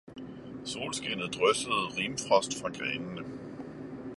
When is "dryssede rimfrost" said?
1.35-2.61